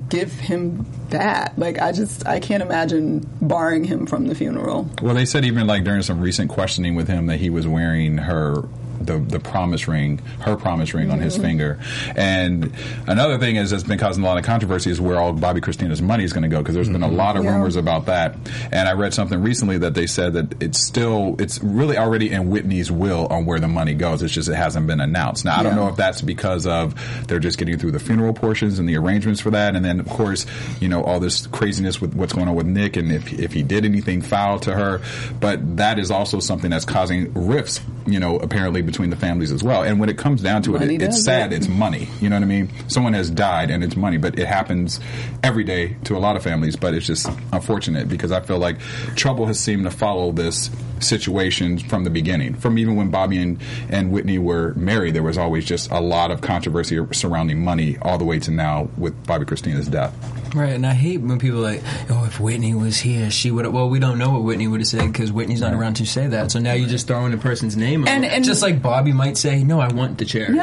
[0.09, 1.59] give him that.
[1.59, 4.89] Like I just I can't imagine barring him from the funeral.
[5.03, 8.19] Well, they said even like during some recent questioning with him that he was wearing
[8.19, 8.69] her
[9.01, 11.25] the the promise ring, her promise ring on Mm-hmm.
[11.25, 11.79] his finger.
[12.15, 12.73] And
[13.07, 16.03] another thing is that's been causing a lot of controversy is where all Bobbi Kristina's
[16.03, 17.53] money is going to go because there's been a lot of Yeah.
[17.55, 18.37] rumors about that.
[18.73, 22.51] And I read something recently that they said that it's still it's really already in
[22.51, 24.23] Whitney's will on where the money goes.
[24.23, 25.45] It's just it hasn't been announced.
[25.45, 25.83] Now I don't Yeah.
[25.85, 26.95] know if that's because of
[27.29, 30.09] they're just getting through the funeral portions and the arrangements for that, and then of
[30.09, 30.47] course
[30.81, 33.63] you know all this craziness with what's going on with Nick and if if he
[33.63, 35.01] did anything foul to her,
[35.41, 39.63] but that is also something that's causing rifts, you know, apparently between the families as
[39.63, 39.83] well.
[39.83, 41.53] And when it comes down to Money it, it, it's sad.
[41.53, 41.57] it.
[41.57, 42.09] It's money.
[42.21, 42.71] You know what I mean?
[42.89, 45.01] Someone has died and it's money, but it happens
[45.43, 46.77] every day to a lot of families.
[46.77, 48.79] But it's just unfortunate because I feel like
[49.15, 52.55] trouble has seemed to follow this situation from the beginning.
[52.55, 56.31] From even when Bobby and, and Whitney were married, there was always just a lot
[56.31, 60.15] of controversy surrounding money, all the way to now with Bobbi Kristina's death.
[60.55, 63.65] Right, and I hate when people are like, "Oh, if Whitney was here, she would."
[63.67, 66.07] have Well, we don't know what Whitney would have said because Whitney's not around to
[66.07, 66.51] say that.
[66.51, 69.37] So now you're just throwing a person's name, on And- and- just like Bobby might
[69.37, 70.63] say, "No, I want the chair." Yeah.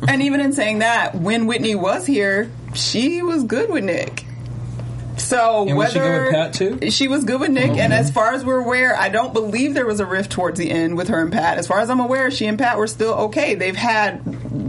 [0.00, 0.06] No.
[0.06, 4.24] And even in saying that, when Whitney was here, she was good with Nick.
[5.22, 6.90] So And was she whether good with Pat, too?
[6.90, 9.74] she was good with Nick, oh, and as far as we're aware, I don't believe
[9.74, 11.58] there was a rift towards the end with her and Pat.
[11.58, 13.54] As far as I'm aware, she and Pat were still okay.
[13.54, 14.20] They've had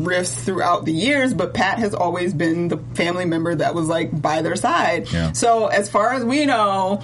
[0.06, 4.22] rifts throughout the years, but Pat has always been the family member that was like
[4.22, 5.12] by their side.
[5.12, 5.32] Yeah.
[5.32, 7.02] So as far as we know,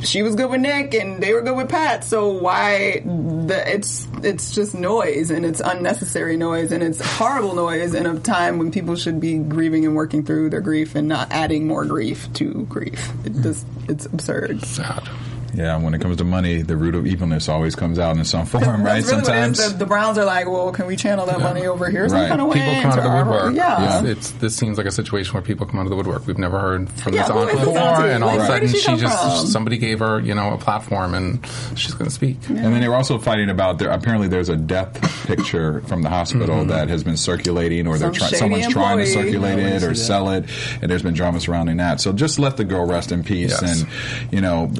[0.00, 2.04] she was good with Nick and they were good with Pat.
[2.04, 7.94] So why the it's it's just noise and it's unnecessary noise and it's horrible noise
[7.94, 11.30] in a time when people should be grieving and working through their grief and not
[11.30, 13.10] adding more grief to grief.
[13.24, 14.64] It just it's absurd.
[14.64, 15.08] Sad.
[15.54, 18.46] Yeah, when it comes to money, the root of evilness always comes out in some
[18.46, 18.96] form, right?
[18.96, 19.58] Really Sometimes.
[19.58, 19.72] what it is.
[19.72, 22.28] The, the Browns are like, well, can we channel that money over here some Right.
[22.28, 22.58] kind of way?
[22.60, 23.54] People come out of the our- woodwork.
[23.54, 24.00] Yeah.
[24.00, 26.26] It's, it's this seems like a situation where people come out of the woodwork.
[26.26, 28.08] We've never heard from Yeah, this who aunt is this before, auntie?
[28.10, 29.46] and all of a sudden she she just from?
[29.46, 31.44] somebody gave her you know a platform and
[31.76, 32.36] she's going to speak.
[32.48, 33.90] And then they were also fighting about there.
[33.90, 36.68] Apparently, there's a death picture from the hospital mm-hmm.
[36.68, 38.30] that has been circulating, or they're Some trying.
[38.30, 39.94] shady Someone's trying to circulate Yeah, it or that.
[39.96, 40.44] sell it,
[40.82, 42.00] and there's been drama surrounding that.
[42.00, 43.82] So just let the girl rest in peace, Yes.
[43.82, 43.88] and
[44.32, 44.70] you know,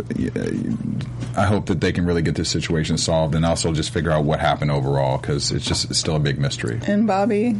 [1.37, 4.25] I hope that they can really get this situation solved, and also just figure out
[4.25, 6.81] what happened overall because it's just it's still a big mystery.
[6.87, 7.57] And Bobby,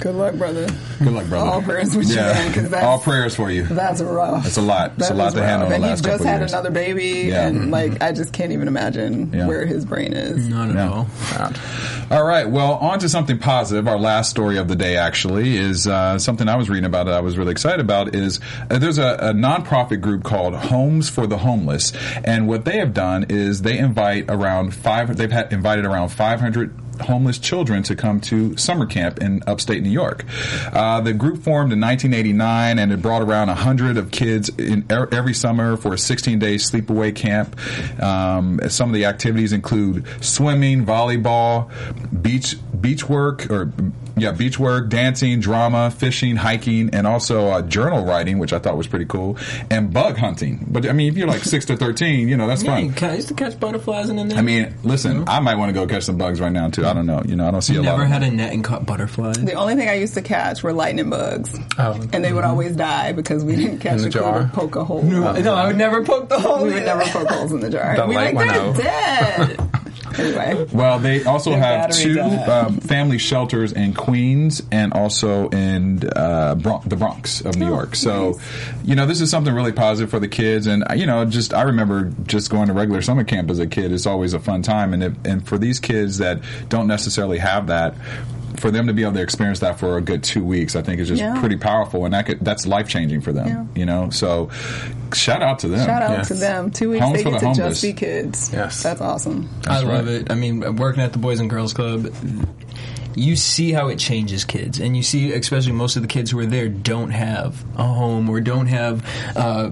[0.00, 0.66] good luck, brother.
[0.98, 1.50] Good luck, brother.
[1.50, 3.64] All prayers with you, man, 'cause that's- all prayers for you.
[3.64, 4.46] That's rough.
[4.46, 4.92] It's a lot.
[4.98, 5.74] It's That a lot is to handle rough.
[5.76, 6.52] in the And last he just had years.
[6.52, 7.46] another baby, Yeah.
[7.46, 9.46] and like I just can't even imagine Yeah.
[9.46, 10.48] where his brain is.
[10.48, 10.88] Not at Yeah.
[10.90, 11.06] all.
[12.10, 12.48] All right.
[12.48, 13.86] Well, on to something positive.
[13.86, 17.14] Our last story of the day actually is uh, something I was reading about that
[17.14, 18.14] I was really excited about.
[18.14, 21.92] Is uh, there's a, a nonprofit group called Homes for the Homeless,
[22.24, 25.16] and what they have done is they invite around five.
[25.16, 29.90] They've had invited around 500 homeless children to come to summer camp in upstate New
[29.90, 30.24] York.
[30.72, 35.08] Uh, the group formed in 1989 and it brought around 100 of kids in er-
[35.12, 37.56] every summer for a 16-day sleepaway camp.
[38.02, 41.70] Um, some of the activities include swimming, volleyball,
[42.22, 43.72] beach beach work or
[44.20, 48.76] yeah, beach work, dancing, drama, fishing, hiking, and also uh, journal writing, which I thought
[48.76, 49.36] was pretty cool,
[49.70, 50.64] and bug hunting.
[50.68, 52.84] But I mean, if you're like six to 13, you know that's Yeah, fun.
[52.86, 54.38] you ca- I used to catch butterflies in the net.
[54.38, 56.86] I mean, listen, I might want to go catch some bugs right now too.
[56.86, 57.22] I don't know.
[57.24, 58.08] You know, I don't see a never lot.
[58.08, 59.36] had a net and caught butterflies.
[59.36, 62.00] The only thing I used to catch were lightning bugs, Oh.
[62.12, 64.40] and they would always die because we didn't catch the a clue jar?
[64.42, 65.02] to poke a hole.
[65.02, 66.64] no, I would never poke the hole.
[66.64, 67.96] we would never poke holes in the jar.
[67.96, 68.90] The we light like went they're
[69.40, 69.56] out.
[69.58, 69.70] dead.
[70.18, 76.54] anyway, Well, they also have two um, family shelters in Queens and also in uh,
[76.56, 77.96] Bron- the Bronx of New Oh, York.
[77.96, 78.40] So,
[78.84, 80.66] you know, this is something really positive for the kids.
[80.66, 83.92] And you know, just I remember just going to regular summer camp as a kid.
[83.92, 84.92] It's always a fun time.
[84.94, 87.94] And if, and for these kids that don't necessarily have that.
[88.56, 91.00] For them to be able to experience that for a good two weeks, I think
[91.00, 91.38] is just Yeah.
[91.40, 93.46] pretty powerful, and that could, that's life changing for them.
[93.46, 93.64] Yeah.
[93.74, 94.50] You know, so
[95.14, 95.86] shout out to them.
[95.86, 96.28] shout out Yes.
[96.28, 96.70] to them.
[96.70, 97.68] Two weeks Homes they get the to homeless.
[97.68, 98.50] just be kids.
[98.52, 98.82] Yes.
[98.82, 99.48] that's awesome.
[99.66, 100.14] I That's love right.
[100.14, 100.30] it.
[100.32, 102.12] I mean, working at the Boys and Girls Club,
[103.14, 106.38] you see how it changes kids, and you see, especially most of the kids who
[106.40, 109.04] are there don't have a home or don't have
[109.36, 109.70] uh,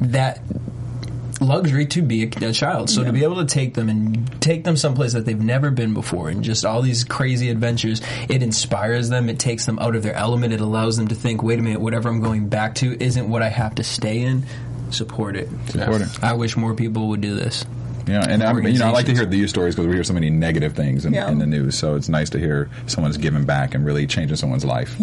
[0.00, 0.40] that
[1.40, 2.90] luxury to be a, a child.
[2.90, 5.94] So to be able to take them and take them someplace that they've never been
[5.94, 9.28] before and just all these crazy adventures, it inspires them.
[9.28, 10.52] It takes them out of their element.
[10.52, 13.42] It allows them to think, wait a minute, whatever I'm going back to isn't what
[13.42, 14.44] I have to stay in.
[14.90, 15.48] Support it.
[15.68, 16.22] Support it.
[16.22, 17.64] I wish more people would do this.
[18.10, 20.04] Yeah, and I, you know, I like to hear the news stories because we hear
[20.04, 21.30] so many negative things in, Yeah.
[21.30, 21.76] in the news.
[21.78, 24.94] So it's nice to hear someone's giving back and really changing someone's life.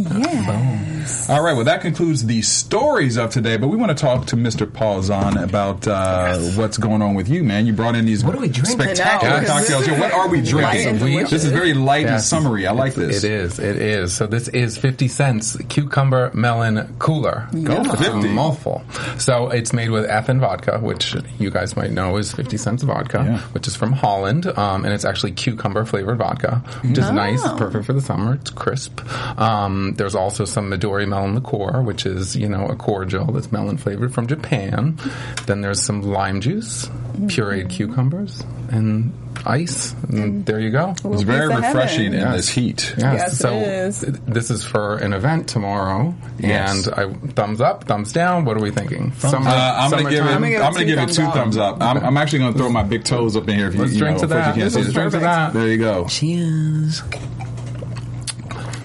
[1.30, 3.58] All right, well, that concludes the stories of today.
[3.58, 4.72] But we want to talk to Mr.
[4.72, 7.65] Paul Zahn about uh, what's going on with you, man.
[7.65, 8.80] You brought in these What are we drinking?
[8.80, 9.86] spectacular I cocktails.
[9.86, 10.00] this.
[10.00, 11.00] What are we is drinking?
[11.30, 12.67] This is very light and summery.
[12.67, 13.24] I like this.
[13.24, 13.60] It is.
[13.60, 14.13] It is.
[14.13, 17.48] So this is 50 cents cucumber melon cooler.
[17.63, 18.28] Go for It's a 50.
[18.30, 18.84] mouthful.
[19.17, 22.97] So it's made with Effen vodka, which you guys might know is 50 cents vodka,
[23.24, 23.40] Yeah.
[23.52, 24.46] which is from Holland.
[24.48, 27.42] Um, and it's actually cucumber flavored vodka, which is nice.
[27.58, 28.36] Perfect for the summer.
[28.36, 29.02] It's crisp.
[29.40, 33.78] Um, there's also some Midori melon liqueur, which is, you know, a cordial that's melon
[33.78, 34.98] flavored from Japan.
[35.46, 36.86] Then there's some lime juice,
[37.22, 39.14] pureed cucumbers, and
[39.45, 39.93] ice.
[40.10, 40.95] And there you go.
[41.06, 42.28] It's very refreshing heaven.
[42.28, 42.93] in this heat.
[42.97, 44.02] Yes, Yes, so it is.
[44.28, 46.88] this is for an event tomorrow, Yes.
[46.88, 48.45] and I thumbs up, thumbs down.
[48.45, 49.13] What are we thinking?
[49.17, 50.28] Summer, Uh, I'm gonna give it.
[50.30, 50.43] summertime?
[50.63, 51.82] I'm gonna give it two thumbs up.
[51.82, 53.67] I'm, I'm actually gonna throw my big toes up in here.
[53.67, 54.56] If you, Let's you drink know, to that.
[54.56, 55.54] You can't see Let's drink to that.
[55.54, 56.06] There you go.
[56.08, 57.04] Cheers.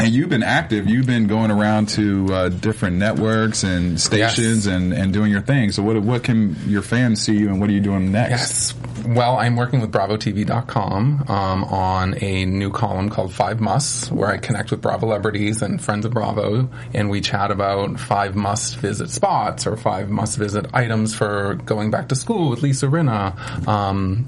[0.03, 0.89] And you've been active.
[0.89, 4.75] You've been going around to uh, different networks and stations Yes.
[4.75, 5.71] and, and doing your thing.
[5.73, 8.31] So what what can your fans see you and what are you doing next?
[8.31, 8.75] Yes.
[9.07, 14.39] Well, I'm working with BravoTV.com um, on a new column called Five Musts, where I
[14.39, 19.11] connect with Bravo celebrities and friends of Bravo, and we chat about five must visit
[19.11, 23.37] spots or five must visit items for going back to school with Lisa Rinna.
[23.69, 24.27] Um,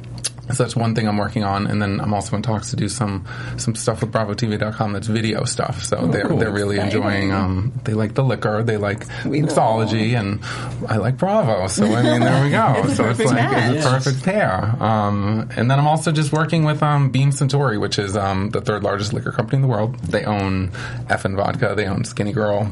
[0.52, 2.88] so that's one thing I'm working on, and then I'm also in talks to do
[2.88, 3.26] some
[3.56, 5.84] some stuff with BravoTV.com that's video stuff.
[5.84, 6.38] So they're cool.
[6.38, 7.32] they're really enjoying.
[7.32, 10.40] Um, they like the liquor, they like We mixology, and
[10.88, 11.66] I like Bravo.
[11.68, 12.74] So I mean, there we go.
[12.84, 13.76] It's a so it's like match.
[13.76, 14.82] it's a perfect pair.
[14.82, 18.60] Um, and then I'm also just working with um, Beam Suntory, which is um, the
[18.60, 19.98] third largest liquor company in the world.
[20.00, 20.70] They own
[21.08, 22.70] Effen Vodka, they own Skinny Girl.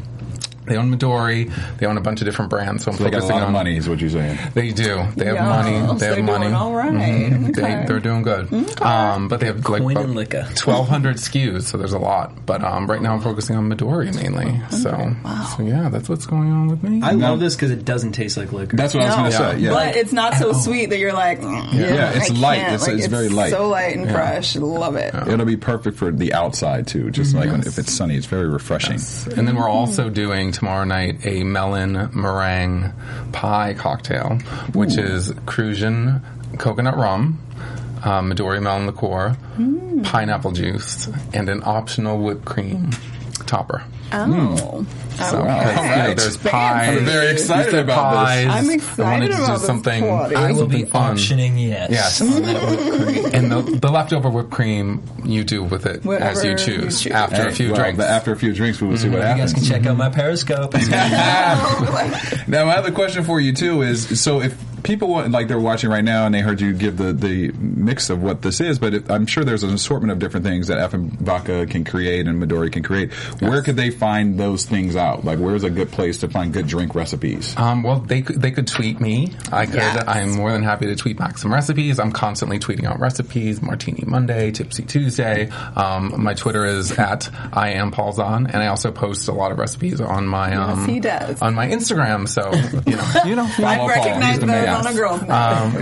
[0.66, 1.50] They own Midori.
[1.78, 2.84] They own a bunch of different brands.
[2.84, 4.38] So I'm They got a focusing lot of on money, is what you're saying.
[4.54, 5.02] They do.
[5.16, 5.70] They have Yes, money.
[5.72, 6.44] They have they're money.
[6.44, 6.92] doing all right.
[6.92, 7.54] Mhm.
[7.56, 7.84] They, Okay.
[7.86, 8.52] they're doing good.
[8.82, 10.42] Um, but they have like Coin about and liquor.
[10.64, 12.46] 1,200 SKUs, so there's a lot.
[12.46, 14.60] But um, right now I'm focusing on Midori mainly.
[14.70, 14.90] So,
[15.24, 15.54] wow.
[15.56, 17.00] so yeah, that's what's going on with me.
[17.02, 18.76] I love this because it doesn't taste like liquor.
[18.76, 19.58] That's what I was going to say.
[19.64, 19.70] Yeah.
[19.70, 22.56] But it's not so sweet that you're like, mm, Yeah, it's I light.
[22.60, 22.74] can't.
[22.74, 23.50] It's- Like, it's very light.
[23.50, 24.56] So light and fresh.
[24.56, 25.14] Love it.
[25.26, 27.10] It'll be perfect for the outside too.
[27.10, 29.00] Just like if it's sunny, it's very refreshing.
[29.36, 32.92] And then we're also doing tomorrow night a melon meringue
[33.32, 34.38] pie cocktail,
[34.72, 36.22] which is Cruzan
[36.58, 37.38] coconut rum,
[38.04, 39.36] uh, Midori melon liqueur,
[40.04, 42.90] pineapple juice, and an optional whipped cream
[43.52, 43.82] topper.
[44.14, 44.24] Oh.
[44.24, 44.84] Hmm.
[45.12, 45.44] So, Okay.
[45.44, 46.48] because, you know, there's Fancy.
[46.48, 46.88] pies.
[46.98, 48.28] I'm very excited you said about this.
[48.28, 48.46] pies.
[48.46, 50.02] I'm I wanted excited to do about this something.
[50.08, 50.34] party.
[50.36, 51.16] I will be something fun.
[51.16, 51.90] optioning yes.
[51.90, 52.20] Yes.
[52.22, 53.34] on that whipped cream.
[53.34, 57.02] And the, the leftover whipped cream, you do with it as Whatever you you choose
[57.02, 57.12] choose.
[57.12, 57.98] after a Hey, few well, drinks.
[57.98, 59.18] the- after a few drinks, we will see mm-hmm.
[59.18, 59.68] what You guys happens.
[59.68, 60.72] can check out my Periscope.
[62.48, 65.90] Now, my other question for you too is: so if people want, like they're watching
[65.90, 68.94] right now and they heard you give the the mix of what this is, but
[68.94, 72.42] it, I'm sure there's an assortment of different things that Effen Vodka can create and
[72.42, 73.12] Midori can create.
[73.40, 75.24] Where could they find those things out?
[75.24, 77.56] Like, where's a good place to find good drink recipes?
[77.56, 79.32] Um, well, they could, they could tweet me.
[79.50, 79.76] I could.
[79.76, 80.04] Yes.
[80.06, 81.98] I'm more than happy to tweet back some recipes.
[81.98, 83.62] I'm constantly tweeting out recipes.
[83.62, 85.48] Martini Monday, Tipsy Tuesday.
[85.76, 89.52] Um, my Twitter is at I am Paul Zahn, and I also post a lot
[89.52, 91.40] of recipes on my um, he does.
[91.42, 92.28] on my Instagram.
[92.28, 92.52] So
[92.90, 93.88] you know, you know, I Follow Paul.
[93.88, 94.86] recognize He's those man.
[94.86, 95.14] on a girl.
[95.14, 95.28] Um,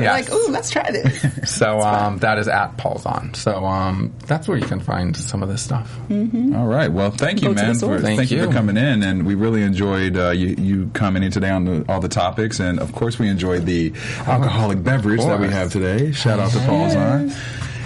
[0.02, 0.30] yes.
[0.30, 1.24] Like, ooh, let's try this.
[1.56, 3.34] so um, that is at Paul's on.
[3.34, 5.90] So um, that's where you can find some of this stuff.
[6.10, 6.90] All right.
[6.90, 7.74] Well, thank you, Go man.
[7.74, 8.44] For, Thank thank you.
[8.44, 12.00] for coming in, and we really enjoyed uh, you, you commenting today on the, all
[12.00, 13.92] the topics, and of course, we enjoyed the
[14.26, 16.12] alcoholic beverage that we have today.
[16.12, 17.32] Shout out to Paul's on.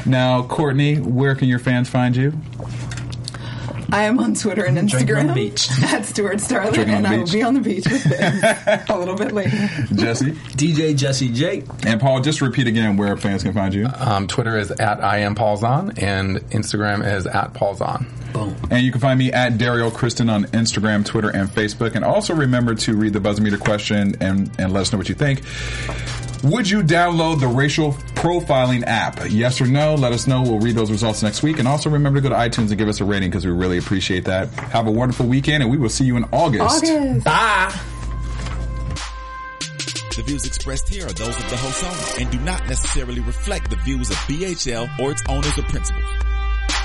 [0.07, 2.33] Now, Courtney, where can your fans find you?
[3.95, 5.69] I am on Twitter and Drinking on Instagram the beach.
[5.85, 8.99] at Stuart Starling, Drinking and the I will be on the beach with them a
[8.99, 9.57] little bit later.
[9.95, 11.63] Jesse DJ Jesse J.
[11.87, 12.21] and Paul.
[12.21, 15.57] Just repeat again where fans can find you, Um, Twitter is at I am Paul
[15.59, 18.07] Zahn, and Instagram is at Paul Zahn.
[18.33, 18.57] Boom.
[18.69, 21.95] and you can find me at Dario Kristen on Instagram, Twitter, and Facebook.
[21.95, 25.09] And also remember to read the buzz meter question and and let us know what
[25.09, 25.43] you think.
[26.45, 29.19] Would you download the racial profiling app?
[29.31, 29.95] Yes or no?
[29.95, 30.43] Let us know.
[30.43, 31.59] We'll read those results next week.
[31.59, 33.79] And also remember to go to iTunes and give us a rating because we really
[33.79, 34.51] appreciate that.
[34.51, 36.85] Have a wonderful weekend, and we will see you in August.
[36.85, 37.25] August.
[37.25, 37.81] Bye.
[40.17, 43.71] The views expressed here are those of the host only and do not necessarily reflect
[43.71, 46.05] the views of BHL or its owners or principals.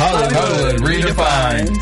[0.00, 1.76] Hollywood redefined.